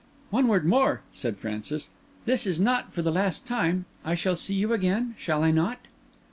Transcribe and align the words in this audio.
"One 0.31 0.47
word 0.47 0.65
more," 0.65 1.03
said 1.13 1.37
Francis. 1.37 1.91
"This 2.25 2.47
is 2.47 2.59
not 2.59 2.91
for 2.91 3.03
the 3.03 3.11
last 3.11 3.45
time—I 3.45 4.15
shall 4.15 4.35
see 4.35 4.55
you 4.55 4.73
again, 4.73 5.13
shall 5.19 5.43
I 5.43 5.51
not?" 5.51 5.77